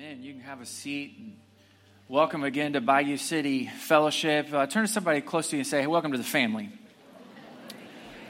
[0.00, 0.22] Amen.
[0.22, 1.18] You can have a seat.
[2.06, 4.54] Welcome again to Bayou City Fellowship.
[4.54, 6.70] Uh, turn to somebody close to you and say, hey, Welcome to the family.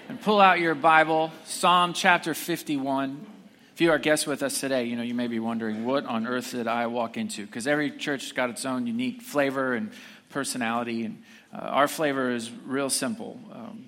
[0.09, 3.27] And pull out your Bible, Psalm chapter 51.
[3.75, 6.27] If you are guests with us today, you know, you may be wondering, what on
[6.27, 7.45] earth did I walk into?
[7.45, 9.91] Because every church has got its own unique flavor and
[10.31, 11.05] personality.
[11.05, 11.23] And
[11.53, 13.39] uh, our flavor is real simple.
[13.53, 13.85] Um,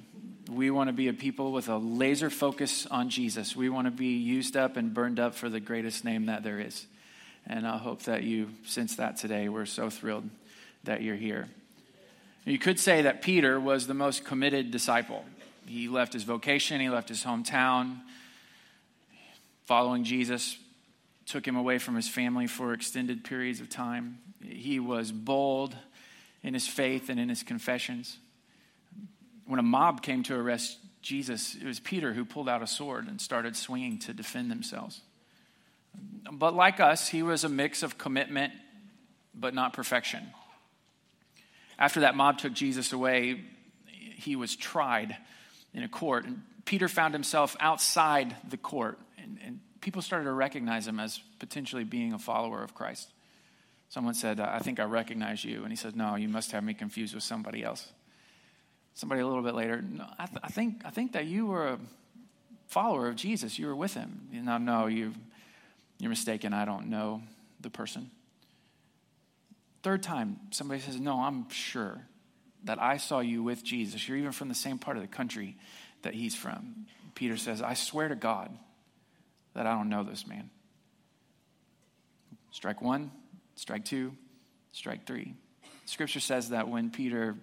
[0.50, 3.56] we want to be a people with a laser focus on Jesus.
[3.56, 6.60] We want to be used up and burned up for the greatest name that there
[6.60, 6.86] is.
[7.46, 9.48] And I hope that you sense that today.
[9.48, 10.28] We're so thrilled
[10.84, 11.48] that you're here.
[12.44, 15.24] You could say that Peter was the most committed disciple.
[15.66, 18.00] He left his vocation, he left his hometown,
[19.66, 20.56] following Jesus,
[21.26, 24.18] took him away from his family for extended periods of time.
[24.42, 25.76] He was bold
[26.42, 28.18] in his faith and in his confessions.
[29.46, 33.06] When a mob came to arrest Jesus, it was Peter who pulled out a sword
[33.06, 35.02] and started swinging to defend themselves.
[36.32, 38.52] But like us, he was a mix of commitment
[39.34, 40.26] but not perfection.
[41.78, 43.42] After that mob took Jesus away,
[43.86, 45.16] he was tried
[45.72, 46.26] in a court.
[46.26, 51.20] And Peter found himself outside the court, and, and people started to recognize him as
[51.38, 53.08] potentially being a follower of Christ.
[53.88, 55.62] Someone said, I think I recognize you.
[55.62, 57.88] And he said, No, you must have me confused with somebody else.
[58.94, 61.68] Somebody a little bit later, no, I, th- I, think, I think that you were
[61.68, 61.78] a
[62.68, 63.58] follower of Jesus.
[63.58, 64.28] You were with him.
[64.32, 65.14] No, no, you
[66.00, 66.52] you're mistaken.
[66.52, 67.22] I don't know
[67.60, 68.10] the person.
[69.82, 72.00] Third time, somebody says, No, I'm sure
[72.64, 74.08] that I saw you with Jesus.
[74.08, 75.56] You're even from the same part of the country
[76.02, 76.86] that he's from.
[77.14, 78.50] Peter says, I swear to God
[79.54, 80.50] that I don't know this man.
[82.50, 83.10] Strike one,
[83.54, 84.12] strike two,
[84.72, 85.34] strike three.
[85.84, 87.36] Scripture says that when Peter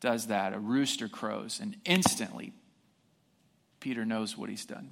[0.00, 2.52] does that, a rooster crows, and instantly
[3.80, 4.90] Peter knows what he's done.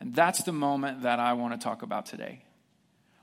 [0.00, 2.42] And that's the moment that I want to talk about today.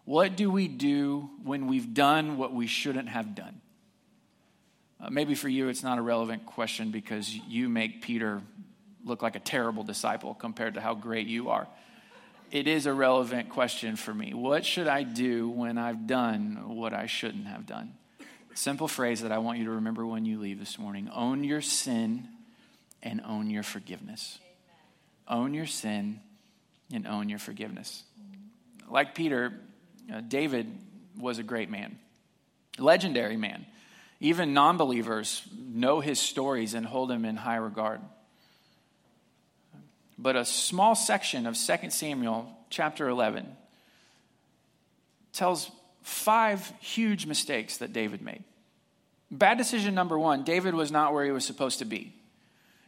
[0.05, 3.61] What do we do when we've done what we shouldn't have done?
[4.99, 8.41] Uh, maybe for you, it's not a relevant question because you make Peter
[9.05, 11.67] look like a terrible disciple compared to how great you are.
[12.51, 14.33] It is a relevant question for me.
[14.33, 17.93] What should I do when I've done what I shouldn't have done?
[18.53, 21.61] Simple phrase that I want you to remember when you leave this morning own your
[21.61, 22.27] sin
[23.01, 24.37] and own your forgiveness.
[25.27, 25.41] Amen.
[25.41, 26.19] Own your sin
[26.91, 28.03] and own your forgiveness.
[28.89, 29.53] Like Peter,
[30.13, 30.67] uh, David
[31.17, 31.97] was a great man,
[32.77, 33.65] legendary man.
[34.19, 38.01] Even non believers know his stories and hold him in high regard.
[40.17, 43.45] But a small section of 2 Samuel chapter 11
[45.33, 45.69] tells
[46.03, 48.43] five huge mistakes that David made.
[49.31, 52.13] Bad decision number one David was not where he was supposed to be.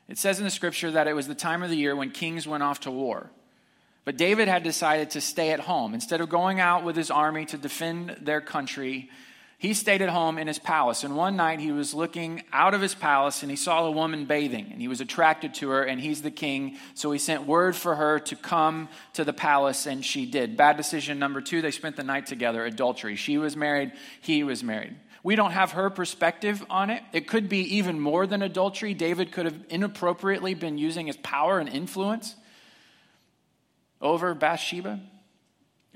[0.07, 2.47] It says in the scripture that it was the time of the year when kings
[2.47, 3.31] went off to war.
[4.05, 5.95] But David had decided to stay at home.
[5.95, 9.09] Instead of going out with his army to defend their country,
[9.57, 11.03] he stayed at home in his palace.
[11.03, 14.25] And one night he was looking out of his palace and he saw a woman
[14.25, 16.77] bathing and he was attracted to her and he's the king.
[16.93, 20.55] So he sent word for her to come to the palace and she did.
[20.55, 23.16] Bad decision number two, they spent the night together, adultery.
[23.16, 23.91] She was married,
[24.22, 24.95] he was married.
[25.23, 27.01] We don't have her perspective on it.
[27.11, 28.93] It could be even more than adultery.
[28.93, 32.35] David could have inappropriately been using his power and influence
[34.01, 35.00] over Bathsheba.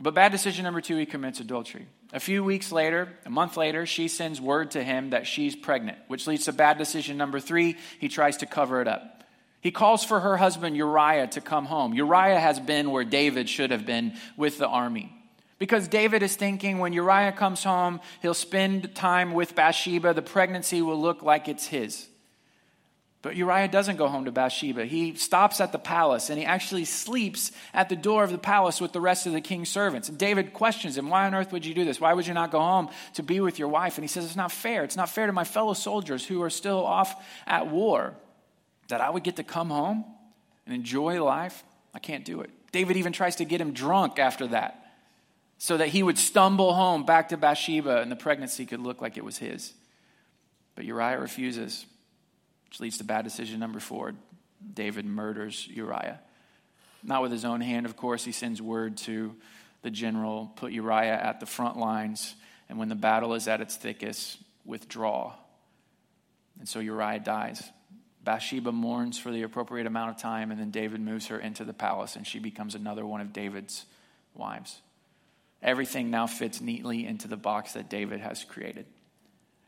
[0.02, 1.88] But bad decision number two, he commits adultery.
[2.12, 5.98] A few weeks later, a month later, she sends word to him that she's pregnant,
[6.08, 7.78] which leads to bad decision number three.
[8.00, 9.24] He tries to cover it up.
[9.62, 11.94] He calls for her husband Uriah to come home.
[11.94, 15.14] Uriah has been where David should have been with the army.
[15.60, 20.14] Because David is thinking when Uriah comes home, he'll spend time with Bathsheba.
[20.14, 22.08] The pregnancy will look like it's his.
[23.22, 24.86] But Uriah doesn't go home to Bathsheba.
[24.86, 28.80] He stops at the palace and he actually sleeps at the door of the palace
[28.80, 30.08] with the rest of the king's servants.
[30.08, 32.00] And David questions him, Why on earth would you do this?
[32.00, 33.98] Why would you not go home to be with your wife?
[33.98, 34.86] And he says, It's not fair.
[34.86, 37.14] It's not fair to my fellow soldiers who are still off
[37.46, 38.16] at war
[38.88, 40.06] that I would get to come home
[40.66, 41.64] and enjoy life.
[41.94, 42.52] I can't do it.
[42.72, 44.86] David even tries to get him drunk after that
[45.58, 49.18] so that he would stumble home back to Bathsheba and the pregnancy could look like
[49.18, 49.74] it was his.
[50.76, 51.86] But Uriah refuses
[52.70, 54.14] which leads to bad decision number four.
[54.74, 56.20] David murders Uriah.
[57.04, 58.24] Not with his own hand, of course.
[58.24, 59.36] He sends word to
[59.82, 62.36] the general put Uriah at the front lines,
[62.68, 65.34] and when the battle is at its thickest, withdraw.
[66.60, 67.64] And so Uriah dies.
[68.24, 71.74] Bathsheba mourns for the appropriate amount of time, and then David moves her into the
[71.74, 73.86] palace, and she becomes another one of David's
[74.36, 74.82] wives.
[75.64, 78.86] Everything now fits neatly into the box that David has created.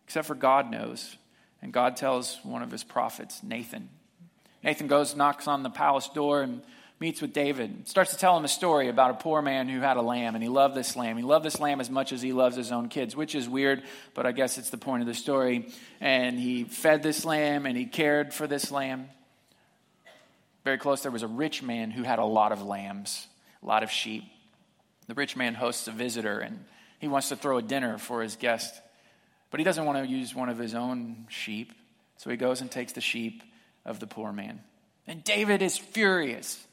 [0.06, 1.16] Except for God knows
[1.62, 3.90] and God tells one of his prophets, Nathan.
[4.64, 6.62] Nathan goes, knocks on the palace door, and
[7.02, 9.98] meets with David, starts to tell him a story about a poor man who had
[9.98, 11.18] a lamb, and he loved this lamb.
[11.18, 13.82] He loved this lamb as much as he loves his own kids, which is weird,
[14.14, 15.70] but I guess it's the point of the story.
[16.00, 19.10] And he fed this lamb and he cared for this lamb.
[20.64, 23.26] Very close, there was a rich man who had a lot of lambs,
[23.64, 24.24] a lot of sheep.
[25.08, 26.64] The rich man hosts a visitor and
[27.00, 28.80] he wants to throw a dinner for his guest,
[29.52, 31.74] but he doesn't want to use one of his own sheep.
[32.18, 33.44] So he goes and takes the sheep
[33.86, 34.62] of the poor man.
[35.06, 36.66] And David is furious.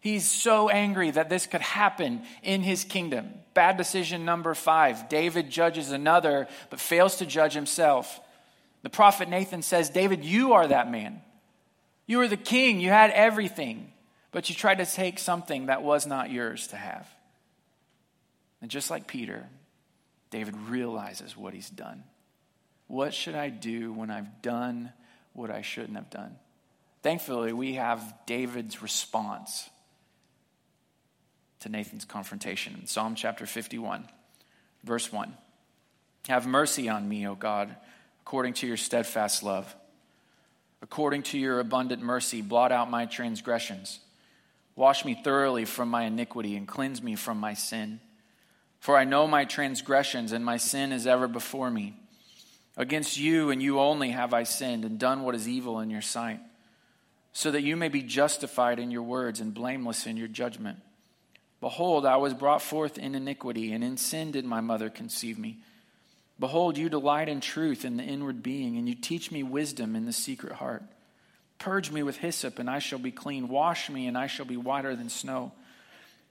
[0.00, 3.34] He's so angry that this could happen in his kingdom.
[3.54, 8.18] Bad decision number five David judges another, but fails to judge himself.
[8.82, 11.20] The prophet Nathan says, David, you are that man.
[12.06, 13.92] You were the king, you had everything,
[14.32, 17.08] but you tried to take something that was not yours to have.
[18.60, 19.48] And just like Peter,
[20.30, 22.02] David realizes what he's done.
[22.92, 24.92] What should I do when I've done
[25.32, 26.36] what I shouldn't have done?
[27.02, 29.70] Thankfully, we have David's response
[31.60, 32.76] to Nathan's confrontation.
[32.78, 34.06] In Psalm chapter 51,
[34.84, 35.34] verse 1
[36.28, 37.74] Have mercy on me, O God,
[38.26, 39.74] according to your steadfast love.
[40.82, 44.00] According to your abundant mercy, blot out my transgressions.
[44.76, 48.00] Wash me thoroughly from my iniquity and cleanse me from my sin.
[48.80, 51.96] For I know my transgressions, and my sin is ever before me.
[52.76, 56.00] Against you and you only have I sinned and done what is evil in your
[56.00, 56.40] sight,
[57.32, 60.78] so that you may be justified in your words and blameless in your judgment.
[61.60, 65.58] Behold, I was brought forth in iniquity, and in sin did my mother conceive me.
[66.40, 70.04] Behold, you delight in truth in the inward being, and you teach me wisdom in
[70.04, 70.82] the secret heart.
[71.58, 73.48] Purge me with hyssop, and I shall be clean.
[73.48, 75.52] Wash me, and I shall be whiter than snow.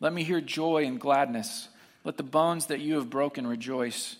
[0.01, 1.69] Let me hear joy and gladness.
[2.03, 4.17] Let the bones that you have broken rejoice.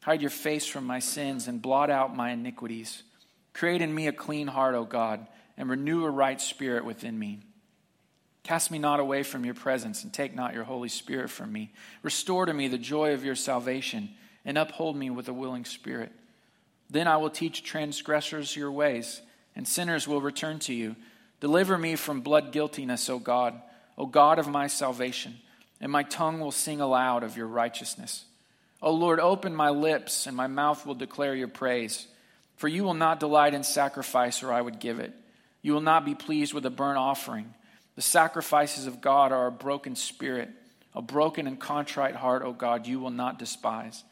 [0.00, 3.02] Hide your face from my sins and blot out my iniquities.
[3.52, 7.40] Create in me a clean heart, O God, and renew a right spirit within me.
[8.44, 11.70] Cast me not away from your presence, and take not your Holy Spirit from me.
[12.02, 14.10] Restore to me the joy of your salvation,
[14.44, 16.12] and uphold me with a willing spirit.
[16.88, 19.20] Then I will teach transgressors your ways,
[19.54, 20.96] and sinners will return to you.
[21.40, 23.60] Deliver me from blood guiltiness, O God,
[23.98, 25.38] O God of my salvation,
[25.80, 28.24] and my tongue will sing aloud of your righteousness.
[28.80, 32.06] O Lord, open my lips, and my mouth will declare your praise.
[32.56, 35.12] For you will not delight in sacrifice, or I would give it.
[35.62, 37.54] You will not be pleased with a burnt offering.
[37.96, 40.50] The sacrifices of God are a broken spirit,
[40.94, 44.04] a broken and contrite heart, O God, you will not despise.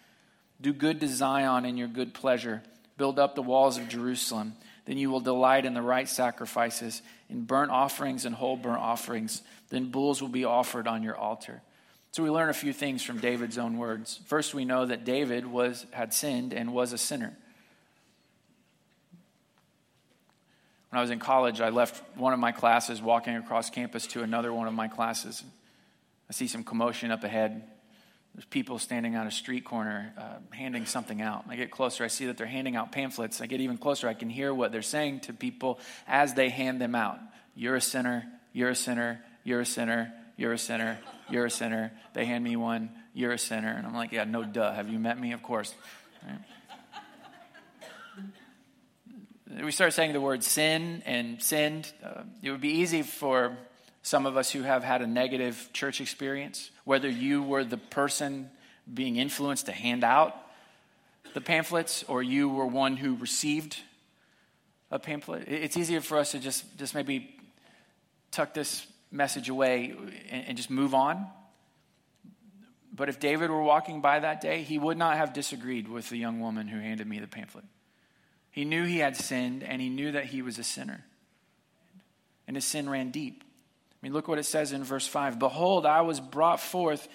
[0.60, 2.62] Do good to Zion in your good pleasure.
[2.96, 4.54] Build up the walls of Jerusalem.
[4.86, 9.42] Then you will delight in the right sacrifices, in burnt offerings and whole burnt offerings.
[9.68, 11.62] Then bulls will be offered on your altar.
[12.16, 14.20] So we learn a few things from David's own words.
[14.24, 17.36] First, we know that David was, had sinned and was a sinner.
[20.88, 24.22] When I was in college, I left one of my classes walking across campus to
[24.22, 25.44] another one of my classes.
[26.30, 27.68] I see some commotion up ahead.
[28.34, 31.44] There's people standing on a street corner uh, handing something out.
[31.50, 33.42] I get closer, I see that they're handing out pamphlets.
[33.42, 36.80] I get even closer, I can hear what they're saying to people as they hand
[36.80, 37.18] them out.
[37.54, 38.24] You're a sinner,
[38.54, 40.98] you're a sinner, you're a sinner, you're a sinner,
[41.28, 41.92] you're a sinner.
[42.14, 43.70] They hand me one, you're a sinner.
[43.70, 44.72] And I'm like, yeah, no duh.
[44.72, 45.32] Have you met me?
[45.32, 45.74] Of course.
[46.26, 46.38] Right?
[49.64, 53.56] we start saying the word sin and sinned, uh, it would be easy for
[54.02, 58.50] some of us who have had a negative church experience, whether you were the person
[58.92, 60.36] being influenced to hand out
[61.34, 63.78] the pamphlets or you were one who received
[64.90, 65.48] a pamphlet.
[65.48, 67.34] It's easier for us to just, just maybe
[68.30, 68.86] tuck this
[69.16, 69.94] message away
[70.30, 71.26] and, and just move on.
[72.94, 76.16] But if David were walking by that day, he would not have disagreed with the
[76.16, 77.64] young woman who handed me the pamphlet.
[78.50, 81.04] He knew he had sinned, and he knew that he was a sinner.
[82.46, 83.44] And his sin ran deep.
[83.44, 87.06] I mean, look what it says in verse 5 Behold, I was brought forth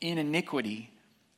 [0.00, 0.90] in iniquity,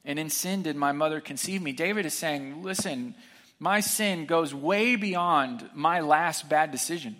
[0.04, 1.72] and in sin did my mother conceive me.
[1.72, 3.14] David is saying, Listen,
[3.58, 7.16] my sin goes way beyond my last bad decision.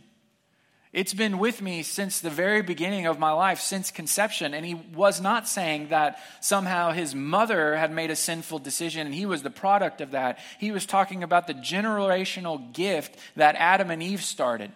[0.93, 4.55] It's been with me since the very beginning of my life, since conception.
[4.55, 9.15] And he was not saying that somehow his mother had made a sinful decision and
[9.15, 10.41] he was the product of that.
[10.59, 14.73] He was talking about the generational gift that Adam and Eve started.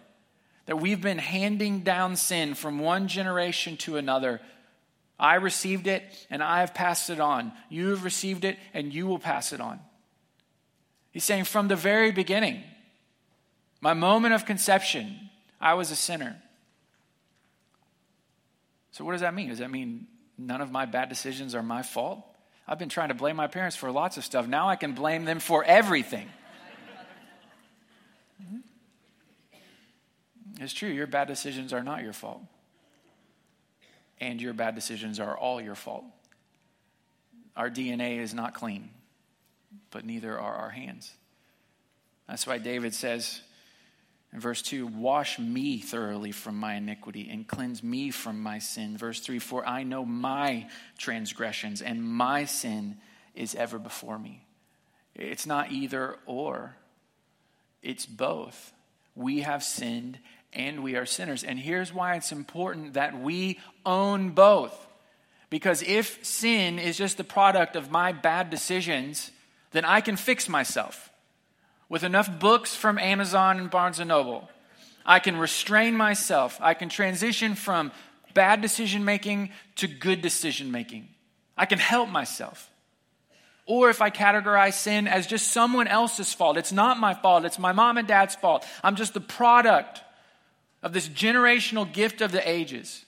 [0.67, 4.41] That we've been handing down sin from one generation to another.
[5.19, 7.53] I received it and I have passed it on.
[7.69, 9.81] You have received it and you will pass it on.
[11.11, 12.63] He's saying from the very beginning,
[13.81, 15.31] my moment of conception,
[15.65, 16.37] I was a sinner.
[18.93, 19.49] So, what does that mean?
[19.49, 20.07] Does that mean
[20.37, 22.23] none of my bad decisions are my fault?
[22.69, 24.47] I've been trying to blame my parents for lots of stuff.
[24.47, 26.29] Now I can blame them for everything.
[28.43, 28.59] Mm-hmm.
[30.61, 32.43] It's true, your bad decisions are not your fault.
[34.21, 36.05] and your bad decisions are all your fault.
[37.57, 38.91] Our DNA is not clean,
[39.91, 41.13] but neither are our hands.
[42.29, 43.41] That's why David says
[44.41, 48.97] verse 2 Wash me thoroughly from my iniquity and cleanse me from my sin.
[48.97, 52.99] Verse 3 For I know my transgressions, and my sin
[53.35, 54.45] is ever before me.
[55.15, 56.77] It's not either or,
[57.83, 58.73] it's both.
[59.15, 60.19] We have sinned
[60.53, 61.45] and we are sinners.
[61.45, 64.75] And here's why it's important that we own both.
[65.51, 69.31] Because if sin is just the product of my bad decisions,
[69.73, 71.11] then I can fix myself.
[71.95, 74.51] With enough books from Amazon and Barnes and Noble,
[75.07, 76.59] I can restrain myself.
[76.61, 77.93] I can transition from
[78.35, 81.07] bad decision making to good decision making.
[81.57, 82.69] I can help myself.
[83.65, 87.61] Or if I categorize sin as just someone else's fault, it's not my fault, it's
[87.61, 88.67] my mom and dad's fault.
[88.83, 90.01] I'm just the product
[90.83, 93.05] of this generational gift of the ages.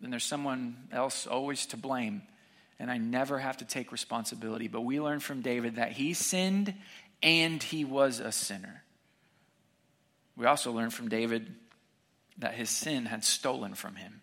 [0.00, 2.22] Then there's someone else always to blame,
[2.78, 4.68] and I never have to take responsibility.
[4.68, 6.74] But we learn from David that he sinned
[7.22, 8.82] and he was a sinner.
[10.36, 11.54] We also learn from David
[12.38, 14.22] that his sin had stolen from him.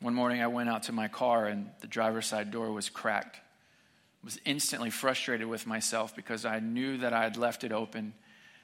[0.00, 3.36] One morning I went out to my car and the driver's side door was cracked.
[3.36, 8.14] I was instantly frustrated with myself because I knew that I had left it open.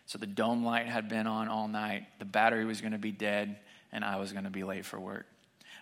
[0.06, 2.06] So the dome light had been on all night.
[2.20, 3.58] The battery was going to be dead
[3.92, 5.26] and I was going to be late for work.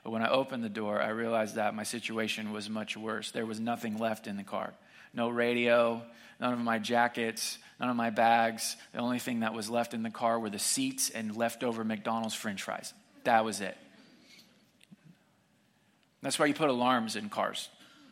[0.02, 3.30] But when I opened the door, I realized that my situation was much worse.
[3.30, 4.74] There was nothing left in the car.
[5.14, 6.02] No radio,
[6.40, 8.76] none of my jackets, none of my bags.
[8.92, 12.34] The only thing that was left in the car were the seats and leftover McDonald's
[12.34, 12.92] french fries.
[13.24, 13.76] That was it.
[16.22, 17.68] That's why you put alarms in cars.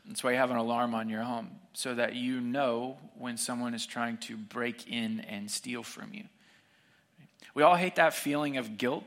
[0.06, 3.72] That's why you have an alarm on your home, so that you know when someone
[3.72, 6.24] is trying to break in and steal from you.
[7.54, 9.04] We all hate that feeling of guilt.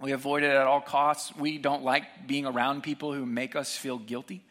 [0.00, 1.34] We avoid it at all costs.
[1.36, 4.44] We don't like being around people who make us feel guilty.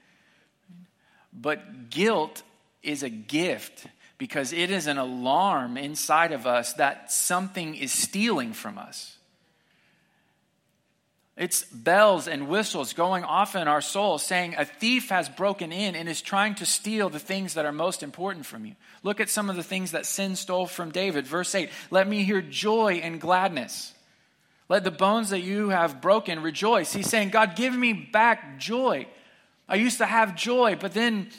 [1.40, 2.44] But guilt
[2.82, 3.88] is a gift
[4.18, 9.18] because it is an alarm inside of us that something is stealing from us.
[11.38, 15.94] It's bells and whistles going off in our soul saying a thief has broken in
[15.94, 18.76] and is trying to steal the things that are most important from you.
[19.04, 21.28] Look at some of the things that sin stole from David.
[21.28, 23.94] Verse 8 Let me hear joy and gladness.
[24.70, 26.94] Let the bones that you have broken rejoice.
[26.94, 29.06] He's saying, God, give me back joy.
[29.68, 31.30] I used to have joy, but then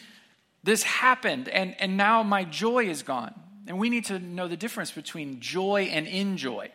[0.62, 3.34] this happened, and, and now my joy is gone.
[3.68, 6.70] And we need to know the difference between joy and enjoy.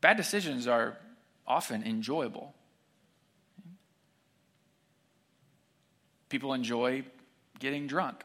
[0.00, 0.98] Bad decisions are
[1.46, 2.54] often enjoyable.
[6.28, 7.04] People enjoy
[7.58, 8.22] getting drunk.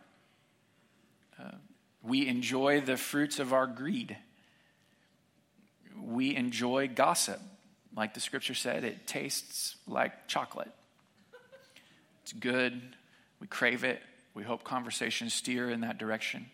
[1.39, 1.51] Uh,
[2.03, 4.17] we enjoy the fruits of our greed.
[6.01, 7.39] We enjoy gossip.
[7.95, 10.71] Like the scripture said, it tastes like chocolate.
[12.29, 12.79] It's good.
[13.39, 14.03] We crave it.
[14.35, 16.45] We hope conversations steer in that direction.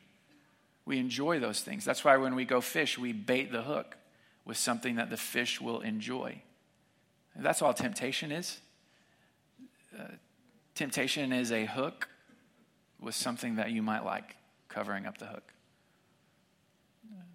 [0.86, 1.84] We enjoy those things.
[1.84, 3.98] That's why when we go fish, we bait the hook
[4.46, 6.42] with something that the fish will enjoy.
[7.36, 8.62] That's all temptation is.
[10.00, 10.04] Uh,
[10.76, 12.08] temptation is a hook
[13.02, 14.38] with something that you might like
[14.70, 15.52] covering up the hook.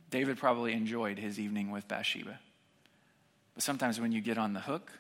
[0.08, 2.40] David probably enjoyed his evening with Bathsheba.
[3.54, 4.92] But sometimes when you get on the hook,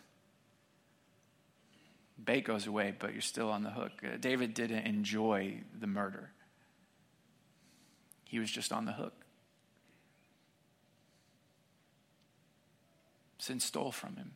[2.24, 3.92] bait goes away, but you're still on the hook.
[4.04, 6.30] Uh, David didn't enjoy the murder,
[8.24, 9.14] he was just on the hook.
[13.38, 14.32] Sin stole from him.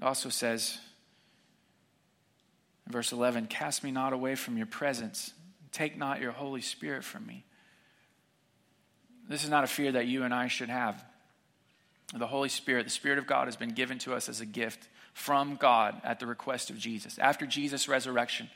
[0.00, 0.78] It also says
[2.88, 5.32] verse 11, Cast me not away from your presence,
[5.70, 7.44] take not your Holy Spirit from me.
[9.28, 11.04] This is not a fear that you and I should have.
[12.12, 14.88] The Holy Spirit, the Spirit of God, has been given to us as a gift
[15.14, 17.18] from God at the request of Jesus.
[17.18, 18.50] After Jesus' resurrection,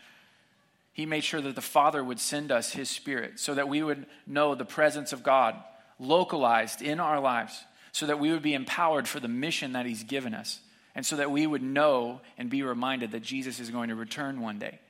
[0.93, 4.05] He made sure that the Father would send us His Spirit so that we would
[4.27, 5.55] know the presence of God
[5.99, 10.03] localized in our lives, so that we would be empowered for the mission that He's
[10.03, 10.61] given us
[10.95, 14.41] and so that we would know and be reminded that Jesus is going to return
[14.41, 14.81] one day.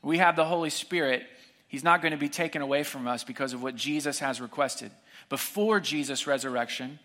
[0.00, 1.24] We have the Holy Spirit.
[1.66, 4.92] He's not going to be taken away from us because of what Jesus has requested.
[5.28, 7.00] Before Jesus' resurrection,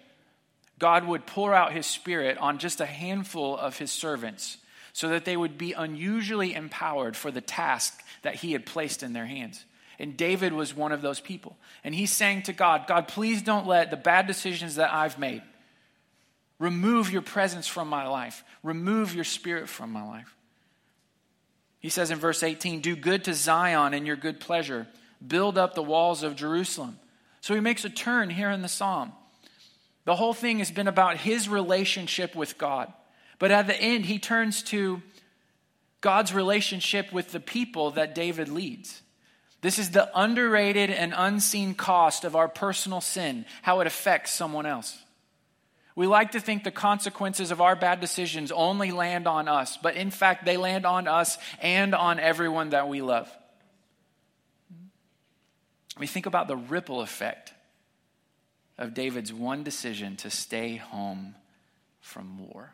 [0.82, 4.58] God would pour out his Spirit on just a handful of his servants
[4.94, 9.14] so that they would be unusually empowered for the task that he had placed in
[9.14, 9.64] their hands.
[10.00, 11.56] And David was one of those people.
[11.84, 15.44] And he's saying to God, God, please don't let the bad decisions that I've made,
[16.58, 18.44] Remove your presence from my life.
[18.64, 20.36] Remove your spirit from my life.
[21.80, 24.88] He says in verse 18, Do good to Zion in your good pleasure.
[25.26, 27.00] Build up the walls of Jerusalem.
[27.42, 29.14] So he makes a turn here in the psalm.
[30.06, 32.92] The whole thing has been about his relationship with God.
[33.40, 35.02] But at the end, he turns to
[36.02, 39.02] God's relationship with the people that David leads.
[39.62, 44.66] This is the underrated and unseen cost of our personal sin, how it affects someone
[44.66, 44.98] else.
[45.96, 49.96] We like to think the consequences of our bad decisions only land on us, but
[49.96, 53.30] in fact, they land on us and on everyone that we love.
[56.00, 57.54] We think about the ripple effect
[58.82, 61.36] of David's one decision to stay home
[62.00, 62.74] from war.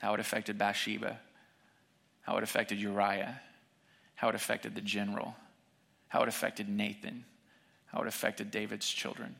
[0.00, 1.20] How it affected Bathsheba,
[2.22, 3.40] how it affected Uriah,
[4.16, 5.36] how it affected the general,
[6.08, 7.24] how it affected Nathan,
[7.86, 9.36] how it affected David's children.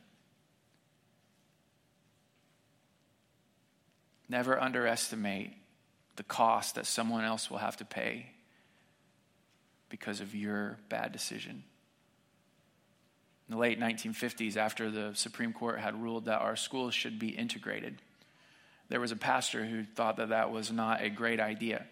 [4.29, 5.51] Never underestimate
[6.15, 8.27] the cost that someone else will have to pay
[9.89, 11.63] because of your bad decision.
[13.51, 18.01] The late 1950s, after the Supreme Court had ruled that our schools should be integrated,
[18.87, 21.85] there was a pastor who thought that that was not a great idea.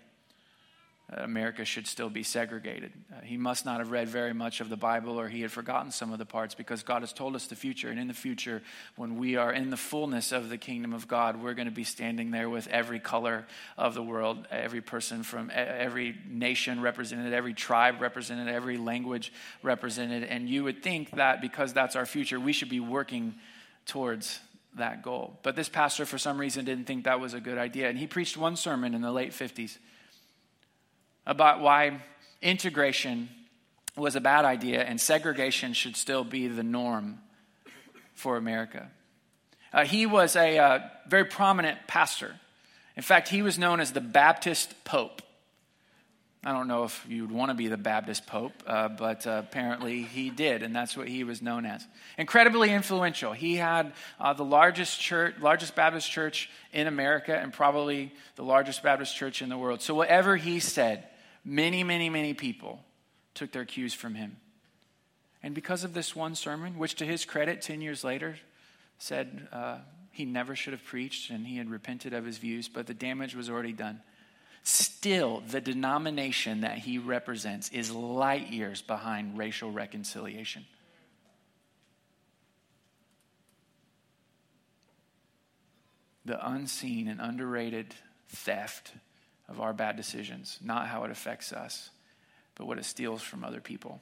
[1.12, 2.92] America should still be segregated.
[3.12, 5.92] Uh, he must not have read very much of the Bible or he had forgotten
[5.92, 7.90] some of the parts because God has told us the future.
[7.90, 8.62] And in the future,
[8.96, 11.84] when we are in the fullness of the kingdom of God, we're going to be
[11.84, 17.56] standing there with every color of the world, every person from every nation represented, every
[17.56, 20.24] tribe represented, every language represented.
[20.24, 23.34] And you would think that because that's our future, we should be working
[23.88, 24.40] towards
[24.78, 25.40] that goal.
[25.42, 27.90] But this pastor, for some reason, didn't think that was a good idea.
[27.90, 29.80] And he preached one sermon in the late 50s
[31.30, 32.02] about why
[32.42, 33.30] integration
[33.96, 37.20] was a bad idea and segregation should still be the norm
[38.16, 38.90] for America.
[39.72, 42.36] Uh, he was a uh, very prominent pastor.
[42.98, 45.22] In fact, he was known as the Baptist Pope.
[46.44, 50.04] I don't know if you'd want to be the Baptist Pope, uh, but uh, apparently
[50.04, 51.86] he did, and that's what he was known as.
[52.18, 53.34] Incredibly influential.
[53.34, 58.82] He had uh, the largest church, largest Baptist church in America, and probably the largest
[58.82, 59.82] Baptist church in the world.
[59.82, 61.09] So whatever he said,
[61.44, 62.84] Many, many, many people
[63.34, 64.38] took their cues from him.
[65.42, 68.38] And because of this one sermon, which to his credit, 10 years later,
[68.98, 69.78] said uh,
[70.12, 73.36] he never should have preached and he had repented of his views, but the damage
[73.36, 74.02] was already done.
[74.64, 80.66] Still, the denomination that he represents is light years behind racial reconciliation.
[86.26, 87.96] The unseen and underrated
[88.28, 88.92] theft
[89.50, 91.90] of our bad decisions, not how it affects us,
[92.56, 94.00] but what it steals from other people.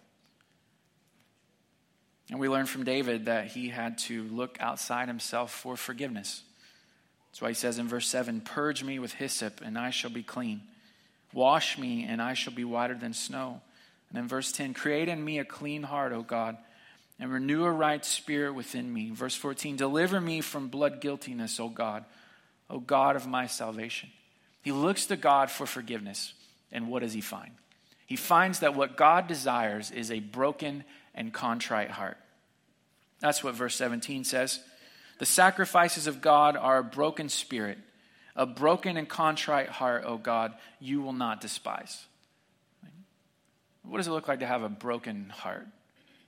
[2.30, 6.44] And we learn from David that he had to look outside himself for forgiveness.
[7.32, 10.24] That's why he says in verse 7 Purge me with hyssop, and I shall be
[10.24, 10.62] clean.
[11.34, 13.62] Wash me, and I shall be whiter than snow.
[14.10, 16.58] And in verse 10 Create in me a clean heart, O God,
[17.20, 19.12] and renew a right spirit within me.
[19.12, 22.04] Verse 14 Deliver me from blood guiltiness, O God,
[22.70, 24.10] O God of my salvation.
[24.62, 26.34] He looks to God for forgiveness.
[26.72, 27.52] And what does he find?
[28.06, 32.18] He finds that what God desires is a broken and contrite heart.
[33.20, 34.60] That's what verse 17 says.
[35.20, 37.78] The sacrifices of God are a broken spirit,
[38.36, 42.06] a broken and contrite heart, O God, you will not despise.
[43.84, 45.68] What does it look like to have a broken heart?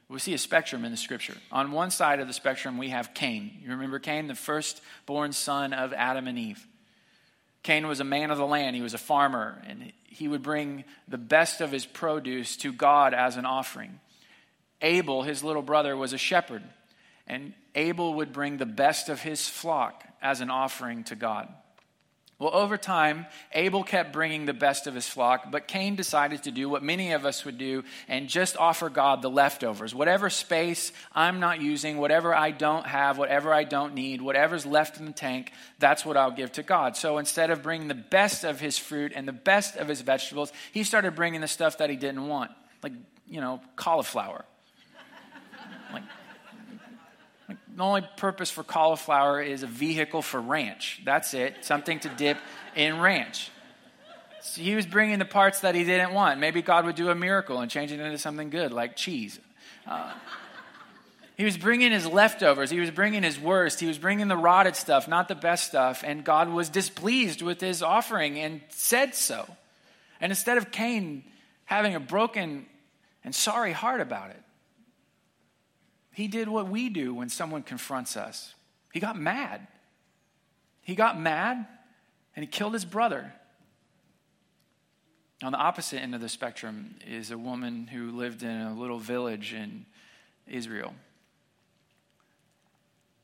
[0.07, 1.35] We see a spectrum in the scripture.
[1.51, 3.51] On one side of the spectrum, we have Cain.
[3.61, 6.65] You remember Cain, the firstborn son of Adam and Eve.
[7.63, 10.85] Cain was a man of the land, he was a farmer, and he would bring
[11.07, 13.99] the best of his produce to God as an offering.
[14.81, 16.63] Abel, his little brother, was a shepherd,
[17.27, 21.47] and Abel would bring the best of his flock as an offering to God.
[22.39, 26.51] Well, over time, Abel kept bringing the best of his flock, but Cain decided to
[26.51, 29.93] do what many of us would do and just offer God the leftovers.
[29.93, 35.01] Whatever space I'm not using, whatever I don't have, whatever I don't need, whatever's left
[35.01, 36.95] in the tank, that's what I'll give to God.
[36.95, 40.53] So instead of bringing the best of his fruit and the best of his vegetables,
[40.71, 42.93] he started bringing the stuff that he didn't want, like,
[43.27, 44.45] you know, cauliflower.
[45.91, 46.03] like,
[47.79, 51.01] the only purpose for cauliflower is a vehicle for ranch.
[51.05, 52.37] That's it, something to dip
[52.75, 53.51] in ranch.
[54.41, 56.39] So he was bringing the parts that he didn't want.
[56.39, 59.39] Maybe God would do a miracle and change it into something good, like cheese.
[59.87, 60.11] Uh,
[61.37, 62.69] he was bringing his leftovers.
[62.69, 63.79] He was bringing his worst.
[63.79, 66.03] He was bringing the rotted stuff, not the best stuff.
[66.05, 69.47] And God was displeased with his offering and said so.
[70.19, 71.23] And instead of Cain
[71.63, 72.65] having a broken
[73.23, 74.43] and sorry heart about it,
[76.13, 78.53] he did what we do when someone confronts us.
[78.93, 79.67] He got mad.
[80.81, 81.67] He got mad
[82.35, 83.33] and he killed his brother.
[85.41, 88.99] On the opposite end of the spectrum is a woman who lived in a little
[88.99, 89.85] village in
[90.47, 90.93] Israel.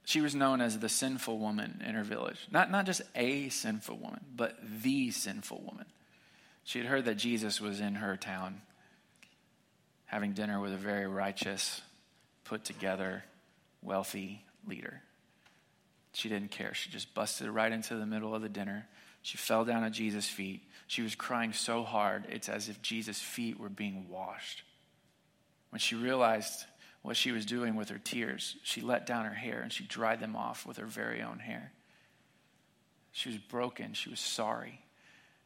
[0.06, 2.38] She was known as the sinful woman in her village.
[2.52, 5.88] Not, not just a sinful woman, but the sinful woman.
[6.63, 8.62] She had heard that Jesus was in her town
[10.06, 11.82] having dinner with a very righteous,
[12.45, 13.23] put together,
[13.81, 15.01] wealthy leader.
[16.13, 16.73] She didn't care.
[16.73, 18.88] She just busted right into the middle of the dinner.
[19.21, 20.63] She fell down at Jesus' feet.
[20.88, 24.63] She was crying so hard, it's as if Jesus' feet were being washed.
[25.71, 26.65] When she realized
[27.01, 30.19] what she was doing with her tears, she let down her hair and she dried
[30.19, 31.71] them off with her very own hair.
[33.12, 33.93] She was broken.
[33.93, 34.81] She was sorry.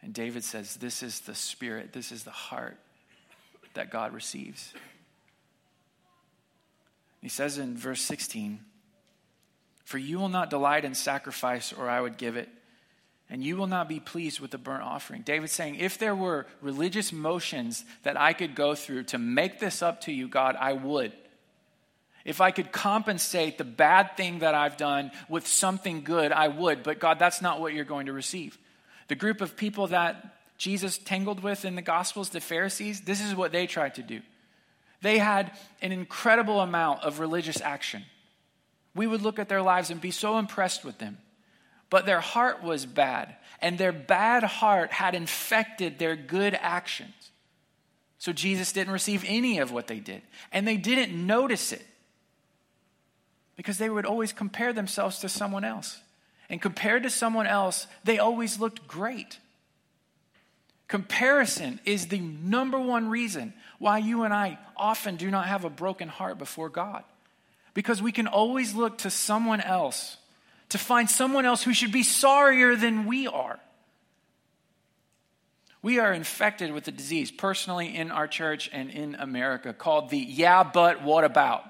[0.01, 2.77] And David says, This is the spirit, this is the heart
[3.73, 4.73] that God receives.
[7.21, 8.60] He says in verse 16,
[9.84, 12.49] For you will not delight in sacrifice, or I would give it,
[13.29, 15.21] and you will not be pleased with the burnt offering.
[15.21, 19.82] David's saying, If there were religious motions that I could go through to make this
[19.82, 21.13] up to you, God, I would.
[22.25, 26.84] If I could compensate the bad thing that I've done with something good, I would.
[26.84, 28.58] But God, that's not what you're going to receive.
[29.08, 33.34] The group of people that Jesus tangled with in the Gospels, the Pharisees, this is
[33.34, 34.21] what they tried to do.
[35.01, 38.03] They had an incredible amount of religious action.
[38.95, 41.17] We would look at their lives and be so impressed with them.
[41.89, 47.31] But their heart was bad, and their bad heart had infected their good actions.
[48.19, 51.85] So Jesus didn't receive any of what they did, and they didn't notice it
[53.55, 55.99] because they would always compare themselves to someone else.
[56.49, 59.39] And compared to someone else, they always looked great.
[60.89, 65.69] Comparison is the number one reason why you and I often do not have a
[65.69, 67.04] broken heart before God.
[67.75, 70.17] Because we can always look to someone else
[70.69, 73.60] to find someone else who should be sorrier than we are.
[75.82, 80.17] We are infected with a disease, personally in our church and in America, called the
[80.17, 81.63] yeah, but what about?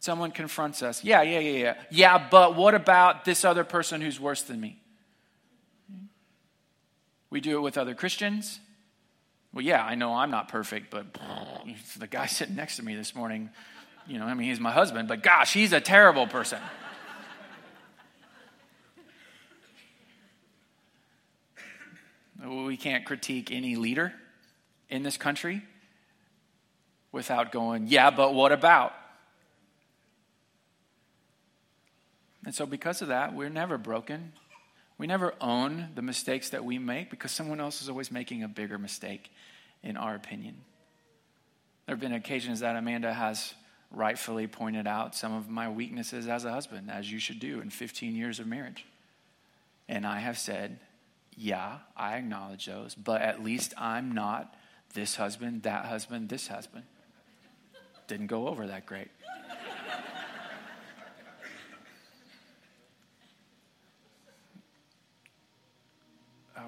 [0.00, 1.04] Someone confronts us.
[1.04, 1.74] Yeah, yeah, yeah, yeah.
[1.90, 4.80] Yeah, but what about this other person who's worse than me?
[7.34, 8.60] We do it with other Christians.
[9.52, 11.18] Well, yeah, I know I'm not perfect, but
[11.98, 13.50] the guy sitting next to me this morning,
[14.06, 16.60] you know, I mean, he's my husband, but gosh, he's a terrible person.
[22.48, 24.12] we can't critique any leader
[24.88, 25.64] in this country
[27.10, 28.94] without going, yeah, but what about?
[32.44, 34.34] And so, because of that, we're never broken.
[34.96, 38.48] We never own the mistakes that we make because someone else is always making a
[38.48, 39.30] bigger mistake,
[39.82, 40.56] in our opinion.
[41.86, 43.54] There have been occasions that Amanda has
[43.90, 47.70] rightfully pointed out some of my weaknesses as a husband, as you should do in
[47.70, 48.84] 15 years of marriage.
[49.88, 50.78] And I have said,
[51.36, 54.54] yeah, I acknowledge those, but at least I'm not
[54.94, 56.84] this husband, that husband, this husband.
[58.06, 59.08] Didn't go over that great.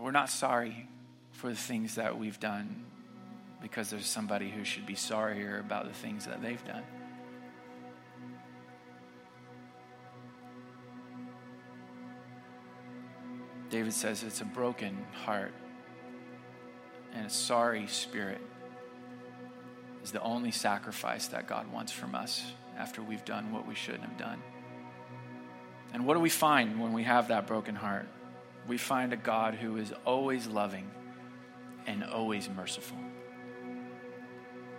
[0.01, 0.89] we're not sorry
[1.33, 2.87] for the things that we've done
[3.61, 6.83] because there's somebody who should be sorrier about the things that they've done.
[13.69, 15.53] David says it's a broken heart
[17.13, 18.41] and a sorry spirit
[20.03, 22.43] is the only sacrifice that God wants from us
[22.79, 24.43] after we've done what we shouldn't have done.
[25.93, 28.09] And what do we find when we have that broken heart?
[28.69, 30.91] We find a God who is always loving
[31.87, 32.99] and always merciful.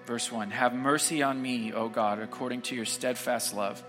[0.06, 3.84] Verse 1 Have mercy on me, O God, according to your steadfast love,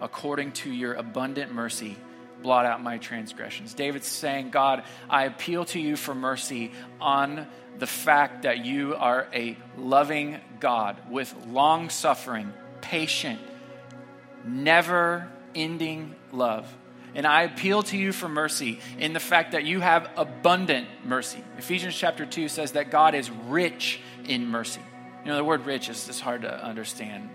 [0.00, 1.96] according to your abundant mercy.
[2.42, 3.72] Blot out my transgressions.
[3.72, 7.46] David's saying, God, I appeal to you for mercy on
[7.78, 13.40] the fact that you are a loving God with long suffering, patient,
[14.44, 16.72] never ending love.
[17.16, 21.42] And I appeal to you for mercy in the fact that you have abundant mercy.
[21.56, 24.82] Ephesians chapter 2 says that God is rich in mercy.
[25.24, 27.30] You know, the word rich is just hard to understand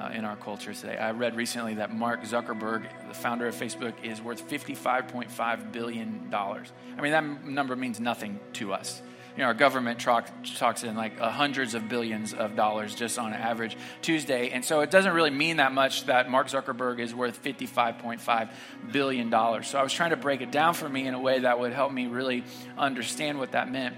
[0.00, 0.96] uh, in our culture today.
[0.96, 6.30] I read recently that Mark Zuckerberg, the founder of Facebook, is worth $55.5 billion.
[6.32, 6.62] I
[7.00, 9.02] mean, that number means nothing to us
[9.36, 13.18] you know, our government talk, talks in like uh, hundreds of billions of dollars just
[13.18, 14.50] on average Tuesday.
[14.50, 18.48] And so it doesn't really mean that much that Mark Zuckerberg is worth $55.5
[18.92, 19.30] billion.
[19.30, 21.72] So I was trying to break it down for me in a way that would
[21.72, 22.44] help me really
[22.78, 23.96] understand what that meant.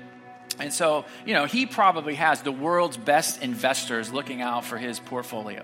[0.59, 4.99] And so, you know, he probably has the world's best investors looking out for his
[4.99, 5.62] portfolio.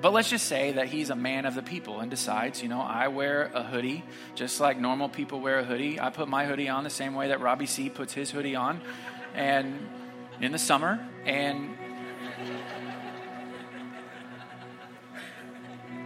[0.00, 2.80] But let's just say that he's a man of the people and decides, you know,
[2.80, 4.04] I wear a hoodie
[4.36, 6.00] just like normal people wear a hoodie.
[6.00, 8.80] I put my hoodie on the same way that Robbie C puts his hoodie on
[9.34, 9.88] and
[10.40, 11.76] in the summer and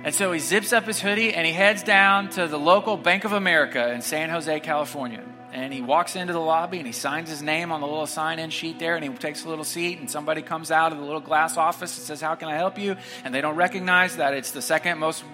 [0.04, 3.24] And so he zips up his hoodie and he heads down to the local Bank
[3.24, 5.22] of America in San Jose, California.
[5.52, 8.38] And he walks into the lobby and he signs his name on the little sign
[8.38, 9.98] in sheet there and he takes a little seat.
[9.98, 12.78] And somebody comes out of the little glass office and says, How can I help
[12.78, 12.96] you?
[13.22, 15.24] And they don't recognize that it's the second most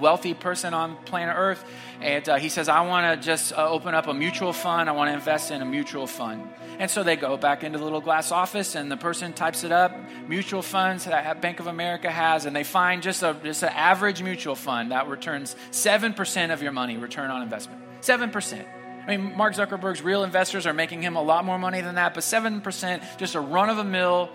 [0.00, 1.64] wealthy person on planet Earth.
[2.00, 4.88] And uh, he says, I want to just uh, open up a mutual fund.
[4.88, 6.48] I want to invest in a mutual fund.
[6.78, 9.72] And so they go back into the little glass office, and the person types it
[9.72, 9.96] up.
[10.28, 14.22] Mutual funds that Bank of America has, and they find just a just an average
[14.22, 17.80] mutual fund that returns seven percent of your money return on investment.
[18.02, 18.68] Seven percent.
[19.06, 22.14] I mean, Mark Zuckerberg's real investors are making him a lot more money than that,
[22.14, 24.30] but seven percent, just a run of the mill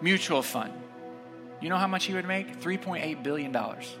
[0.00, 0.72] mutual fund.
[1.60, 2.56] You know how much he would make?
[2.60, 3.94] Three point eight billion dollars.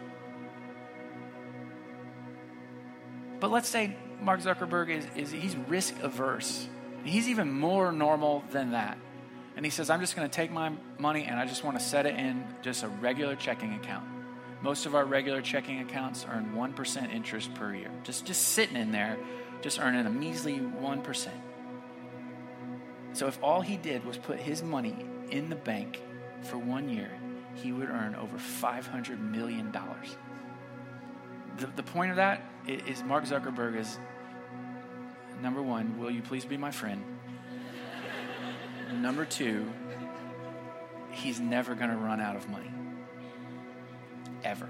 [3.40, 6.66] But let's say Mark Zuckerberg is, is he's risk averse.
[7.04, 8.96] He's even more normal than that.
[9.56, 11.84] And he says, I'm just going to take my money and I just want to
[11.84, 14.04] set it in just a regular checking account.
[14.62, 17.90] Most of our regular checking accounts earn 1% interest per year.
[18.02, 19.18] Just, just sitting in there,
[19.64, 21.28] just earning a measly 1%.
[23.14, 26.02] So if all he did was put his money in the bank
[26.42, 27.10] for one year,
[27.54, 29.74] he would earn over $500 million.
[31.56, 33.98] The, the point of that is Mark Zuckerberg is
[35.40, 37.02] number one, will you please be my friend?
[38.92, 39.66] number two,
[41.10, 42.70] he's never going to run out of money.
[44.42, 44.68] Ever.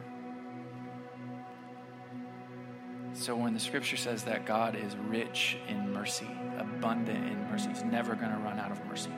[3.15, 7.85] So when the scripture says that God is rich in mercy, abundant in mercy, he's
[7.85, 9.13] never going to run out of mercy.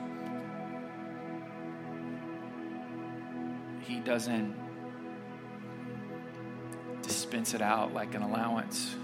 [3.81, 4.55] He doesn't
[7.01, 8.95] dispense it out like an allowance.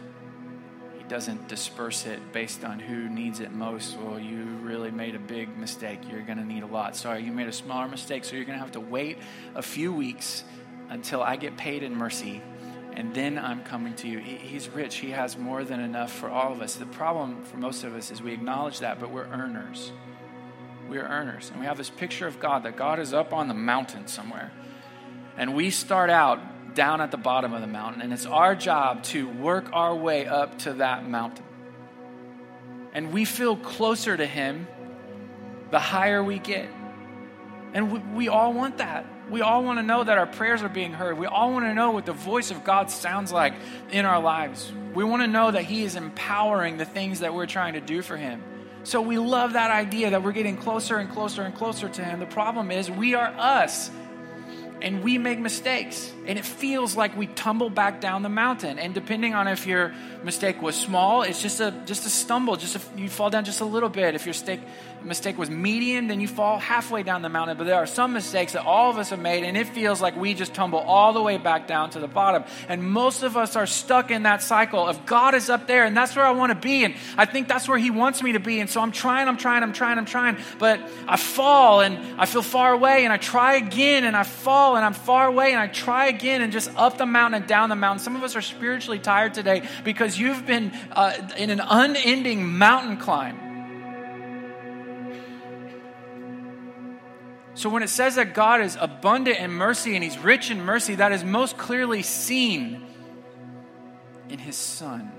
[0.96, 3.98] He doesn't disperse it based on who needs it most.
[3.98, 6.00] Well, you really made a big mistake.
[6.10, 6.96] You're going to need a lot.
[6.96, 9.18] Sorry, you made a smaller mistake, so you're going to have to wait
[9.56, 10.44] a few weeks
[10.90, 12.42] until I get paid in mercy,
[12.96, 14.20] and then I'm coming to you.
[14.20, 14.98] He's rich.
[14.98, 16.76] He has more than enough for all of us.
[16.76, 19.92] The problem for most of us is we acknowledge that, but we're earners.
[20.88, 21.50] We're earners.
[21.50, 24.52] And we have this picture of God that God is up on the mountain somewhere.
[25.38, 29.04] And we start out down at the bottom of the mountain, and it's our job
[29.04, 31.46] to work our way up to that mountain.
[32.94, 34.68] And we feel closer to Him
[35.72, 36.70] the higher we get.
[37.74, 39.06] And we, we all want that.
[39.30, 41.18] We all want to know that our prayers are being heard.
[41.18, 43.54] We all want to know what the voice of God sounds like
[43.92, 44.72] in our lives.
[44.94, 48.02] We want to know that He is empowering the things that we're trying to do
[48.02, 48.44] for Him.
[48.84, 52.20] So we love that idea that we're getting closer and closer and closer to Him.
[52.20, 53.90] The problem is, we are us
[54.82, 58.80] and we make mistakes and it feels like we tumble back down the mountain.
[58.80, 62.78] And depending on if your mistake was small it's just a just a stumble just
[62.78, 64.16] a, you fall down just a little bit.
[64.16, 64.62] If your mistake
[65.04, 67.58] mistake was median then you fall halfway down the mountain.
[67.58, 70.16] But there are some mistakes that all of us have made and it feels like
[70.16, 72.44] we just tumble all the way back down to the bottom.
[72.70, 75.96] And most of us are stuck in that cycle of god is up there and
[75.96, 78.40] that's where i want to be and i think that's where he wants me to
[78.40, 78.60] be.
[78.60, 82.26] And so i'm trying i'm trying i'm trying i'm trying but i fall and i
[82.26, 85.60] feel far away and i try again and i fall and I'm far away and
[85.60, 88.04] I try again and just up the mountain and down the mountain.
[88.04, 92.98] Some of us are spiritually tired today because you've been uh, in an unending mountain
[92.98, 93.40] climb.
[97.56, 100.96] So when it says that God is abundant in mercy and He's rich in mercy,
[100.96, 102.84] that is most clearly seen
[104.30, 105.12] in His Son.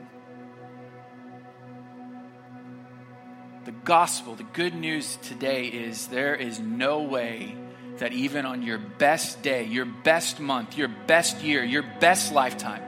[3.64, 7.56] The gospel, the good news today is there is no way
[7.98, 12.82] that even on your best day, your best month, your best year, your best lifetime,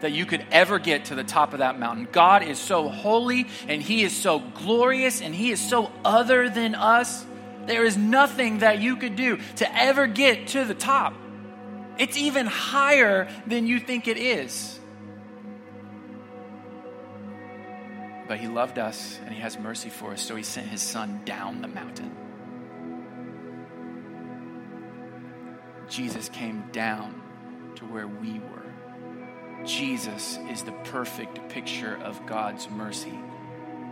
[0.00, 2.08] that you could ever get to the top of that mountain.
[2.10, 6.74] God is so holy and He is so glorious and He is so other than
[6.74, 7.24] us.
[7.66, 11.14] There is nothing that you could do to ever get to the top.
[11.98, 14.78] It's even higher than you think it is.
[18.28, 21.22] But He loved us and He has mercy for us, so He sent His Son
[21.24, 22.25] down the mountain.
[25.88, 27.22] Jesus came down
[27.76, 29.64] to where we were.
[29.64, 33.18] Jesus is the perfect picture of God's mercy,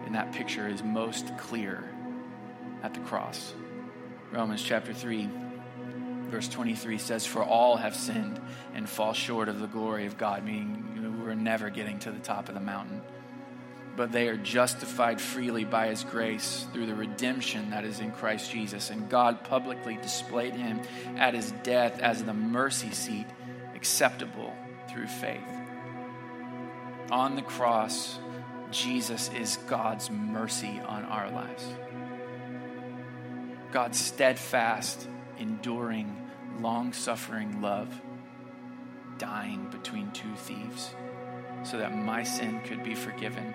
[0.07, 1.89] and that picture is most clear
[2.83, 3.55] at the cross.
[4.31, 5.29] Romans chapter 3,
[6.29, 8.41] verse 23 says, For all have sinned
[8.75, 12.49] and fall short of the glory of God, meaning we're never getting to the top
[12.49, 13.01] of the mountain
[13.97, 18.51] but they are justified freely by his grace through the redemption that is in Christ
[18.51, 18.91] Jesus.
[18.91, 20.81] And God publicly displayed him
[21.17, 23.27] at his death as the mercy seat
[23.75, 24.53] acceptable
[24.89, 25.41] through faith.
[27.11, 28.19] On the cross,
[28.71, 31.65] Jesus is God's mercy on our lives.
[33.71, 36.17] God's steadfast, enduring,
[36.61, 38.01] long suffering love
[39.19, 40.95] dying between two thieves
[41.63, 43.55] so that my sin could be forgiven,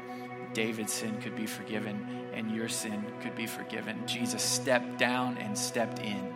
[0.53, 4.05] David's sin could be forgiven, and your sin could be forgiven.
[4.07, 6.33] Jesus stepped down and stepped in.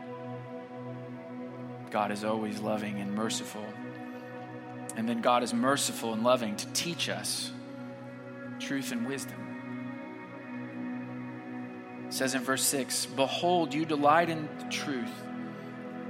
[1.92, 3.66] God is always loving and merciful.
[4.96, 7.52] And then God is merciful and loving to teach us
[8.60, 9.40] truth and wisdom.
[12.08, 15.12] It says in verse 6 Behold, you delight in the truth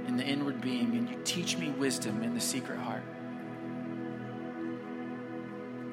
[0.06, 3.02] in the inward being, and you teach me wisdom in the secret heart.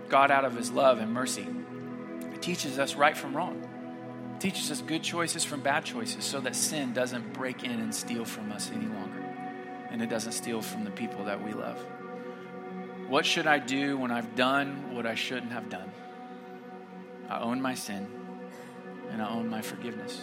[0.09, 1.47] God, out of his love and mercy,
[2.41, 3.67] teaches us right from wrong,
[4.39, 8.25] teaches us good choices from bad choices so that sin doesn't break in and steal
[8.25, 9.23] from us any longer,
[9.89, 11.77] and it doesn't steal from the people that we love.
[13.07, 15.91] What should I do when I've done what I shouldn't have done?
[17.29, 18.07] I own my sin
[19.09, 20.21] and I own my forgiveness.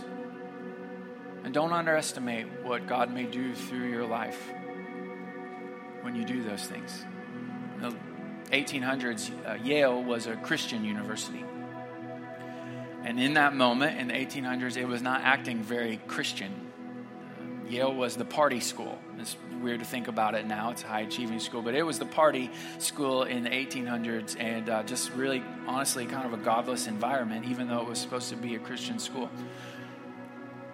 [1.45, 4.53] And don't underestimate what God may do through your life
[6.03, 7.05] when you do those things.
[7.77, 7.97] In the
[8.51, 11.45] 1800s, uh, Yale was a Christian university.
[13.09, 16.53] And in that moment, in the 1800s, it was not acting very Christian.
[17.67, 18.99] Yale was the party school.
[19.19, 20.73] It's weird to think about it now.
[20.73, 24.69] It's a high achieving school, but it was the party school in the 1800s and
[24.69, 28.37] uh, just really, honestly, kind of a godless environment, even though it was supposed to
[28.37, 29.31] be a Christian school.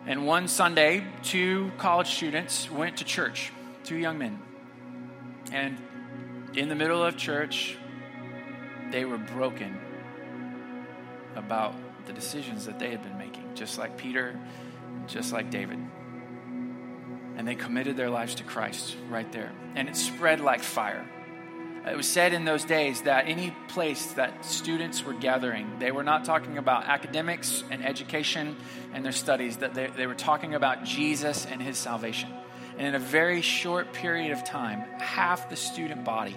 [0.05, 3.53] And one Sunday, two college students went to church,
[3.85, 4.43] two young men.
[5.53, 5.79] And
[6.57, 7.79] in the middle of church,
[8.91, 9.79] they were broken
[11.37, 14.39] about the decisions that they had been making, just like Peter,
[15.07, 15.79] just like David.
[17.37, 19.53] And they committed their lives to Christ right there.
[19.75, 21.09] And it spread like fire.
[21.87, 26.03] It was said in those days that any place that students were gathering, they were
[26.03, 28.57] not talking about academics and education
[28.95, 32.31] and their studies, that they, they were talking about Jesus and his salvation.
[32.79, 36.37] And in a very short period of time, half the student body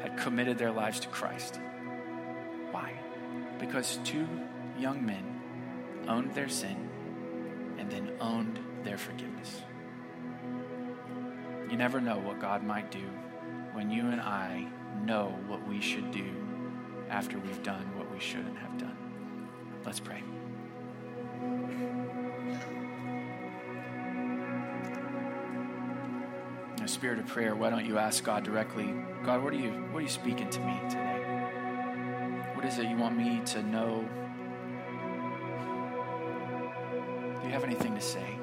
[0.00, 1.58] had committed their lives to Christ.
[2.70, 2.92] Why?
[3.60, 4.26] Because two
[4.78, 5.22] young men
[6.08, 6.88] owned their sin
[7.78, 9.62] and then owned their forgiveness.
[11.70, 13.04] You never know what God might do
[13.72, 14.66] when you and I
[15.04, 16.26] know what we should do
[17.08, 18.96] after we've done what we shouldn't have done.
[19.84, 20.22] Let's pray.
[26.76, 29.70] In a spirit of prayer, why don't you ask God directly, God, what are you
[29.92, 31.19] what are you speaking to me today?
[32.60, 34.04] What is it you want me to know?
[37.40, 38.36] Do you have anything to say?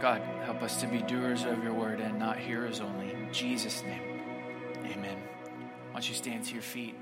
[0.00, 3.12] God, help us to be doers of your word and not hearers only.
[3.12, 4.22] In Jesus' name,
[4.84, 5.18] amen.
[5.88, 6.94] Why don't you stand to your feet?